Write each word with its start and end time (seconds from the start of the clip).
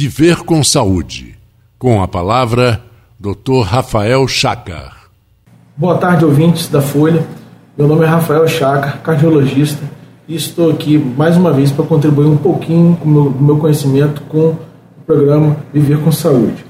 Viver 0.00 0.44
com 0.44 0.62
Saúde. 0.62 1.34
Com 1.76 2.00
a 2.00 2.06
palavra, 2.06 2.80
Dr. 3.18 3.62
Rafael 3.64 4.28
Chacar. 4.28 5.10
Boa 5.76 5.98
tarde, 5.98 6.24
ouvintes 6.24 6.68
da 6.68 6.80
Folha. 6.80 7.26
Meu 7.76 7.88
nome 7.88 8.04
é 8.04 8.06
Rafael 8.06 8.46
Chacar, 8.46 9.02
cardiologista, 9.02 9.82
e 10.28 10.36
estou 10.36 10.70
aqui 10.70 10.96
mais 10.96 11.36
uma 11.36 11.52
vez 11.52 11.72
para 11.72 11.84
contribuir 11.84 12.26
um 12.26 12.36
pouquinho 12.36 12.94
com 12.94 13.08
o 13.08 13.42
meu, 13.42 13.56
conhecimento 13.56 14.22
com 14.28 14.50
o 14.50 14.58
programa 15.04 15.56
Viver 15.74 15.98
com 15.98 16.12
Saúde. 16.12 16.64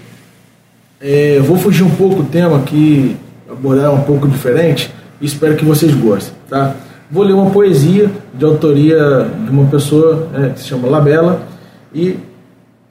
É, 0.98 1.38
vou 1.40 1.58
fugir 1.58 1.84
um 1.84 1.94
pouco 1.96 2.22
do 2.22 2.30
tema 2.30 2.56
aqui, 2.56 3.14
abordar 3.46 3.92
um 3.92 4.04
pouco 4.04 4.26
diferente, 4.26 4.90
e 5.20 5.26
espero 5.26 5.54
que 5.54 5.66
vocês 5.66 5.94
gostem. 5.94 6.32
Tá? 6.48 6.74
Vou 7.10 7.24
ler 7.24 7.34
uma 7.34 7.50
poesia 7.50 8.10
de 8.32 8.46
autoria 8.46 9.30
de 9.44 9.50
uma 9.50 9.66
pessoa 9.66 10.30
né, 10.32 10.48
que 10.54 10.60
se 10.60 10.68
chama 10.68 10.88
Labela 10.88 11.46
e 11.94 12.26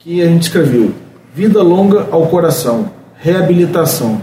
que 0.08 0.22
a 0.22 0.26
gente 0.26 0.44
escreveu: 0.44 0.94
Vida 1.34 1.62
longa 1.62 2.06
ao 2.10 2.28
coração, 2.28 2.90
reabilitação. 3.18 4.22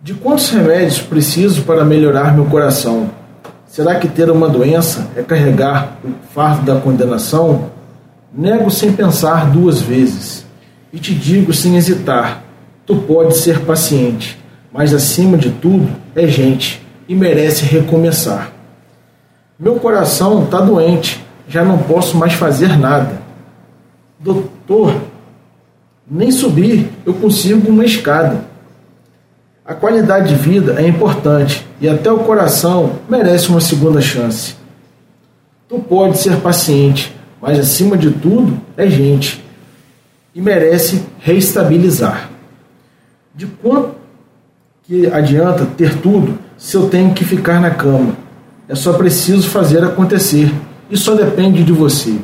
De 0.00 0.14
quantos 0.14 0.48
remédios 0.48 0.98
preciso 0.98 1.62
para 1.64 1.84
melhorar 1.84 2.34
meu 2.34 2.46
coração? 2.46 3.10
Será 3.66 3.96
que 3.96 4.08
ter 4.08 4.30
uma 4.30 4.48
doença 4.48 5.10
é 5.14 5.22
carregar 5.22 5.98
o 6.02 6.08
fardo 6.32 6.64
da 6.64 6.80
condenação? 6.80 7.70
Nego 8.32 8.70
sem 8.70 8.92
pensar 8.92 9.50
duas 9.50 9.82
vezes 9.82 10.46
e 10.90 10.98
te 10.98 11.14
digo 11.14 11.52
sem 11.52 11.76
hesitar: 11.76 12.42
tu 12.86 12.96
pode 12.96 13.36
ser 13.36 13.60
paciente, 13.60 14.42
mas 14.72 14.94
acima 14.94 15.36
de 15.36 15.50
tudo 15.50 15.86
é 16.16 16.26
gente 16.26 16.82
e 17.06 17.14
merece 17.14 17.66
recomeçar. 17.66 18.52
Meu 19.58 19.74
coração 19.74 20.44
está 20.44 20.62
doente, 20.62 21.22
já 21.46 21.62
não 21.62 21.76
posso 21.76 22.16
mais 22.16 22.32
fazer 22.32 22.78
nada. 22.78 23.23
Doutor, 24.24 25.02
nem 26.10 26.30
subir 26.30 26.88
eu 27.04 27.12
consigo 27.12 27.68
uma 27.68 27.84
escada. 27.84 28.46
A 29.66 29.74
qualidade 29.74 30.30
de 30.30 30.34
vida 30.34 30.80
é 30.80 30.88
importante 30.88 31.66
e 31.78 31.86
até 31.86 32.10
o 32.10 32.20
coração 32.20 33.00
merece 33.06 33.50
uma 33.50 33.60
segunda 33.60 34.00
chance. 34.00 34.56
Tu 35.68 35.78
pode 35.78 36.16
ser 36.16 36.38
paciente, 36.40 37.14
mas 37.38 37.58
acima 37.58 37.98
de 37.98 38.12
tudo 38.12 38.58
é 38.78 38.88
gente 38.88 39.44
e 40.34 40.40
merece 40.40 41.02
reestabilizar. 41.18 42.30
De 43.34 43.44
quanto 43.44 43.94
que 44.84 45.06
adianta 45.06 45.66
ter 45.66 45.98
tudo 45.98 46.38
se 46.56 46.78
eu 46.78 46.88
tenho 46.88 47.12
que 47.12 47.26
ficar 47.26 47.60
na 47.60 47.72
cama? 47.72 48.16
É 48.66 48.74
só 48.74 48.94
preciso 48.94 49.50
fazer 49.50 49.84
acontecer 49.84 50.50
e 50.90 50.96
só 50.96 51.14
depende 51.14 51.62
de 51.62 51.72
você. 51.72 52.18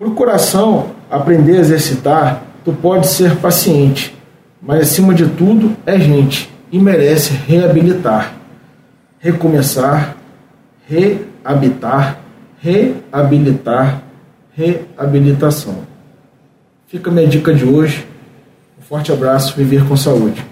Para 0.00 0.08
o 0.08 0.14
coração 0.14 0.92
aprender 1.10 1.58
a 1.58 1.60
exercitar, 1.60 2.42
tu 2.64 2.72
pode 2.72 3.06
ser 3.06 3.36
paciente, 3.36 4.16
mas 4.62 4.80
acima 4.80 5.12
de 5.12 5.28
tudo 5.28 5.76
é 5.84 6.00
gente 6.00 6.50
e 6.72 6.78
merece 6.78 7.34
reabilitar, 7.34 8.32
recomeçar, 9.18 10.16
reabitar, 10.88 12.18
reabilitar, 12.62 14.02
reabilitação. 14.56 15.80
Fica 16.86 17.10
a 17.10 17.12
minha 17.12 17.26
dica 17.26 17.52
de 17.52 17.66
hoje. 17.66 18.06
Um 18.78 18.82
forte 18.82 19.12
abraço, 19.12 19.54
viver 19.54 19.86
com 19.86 19.98
saúde. 19.98 20.42